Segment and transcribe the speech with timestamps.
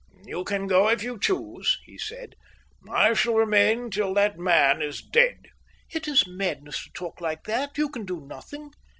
[0.25, 2.33] "You can go if you choose," he said.
[2.89, 5.49] "I shall remain till that man is dead."
[5.91, 7.77] "It is madness to talk like that.
[7.77, 8.71] You can do nothing.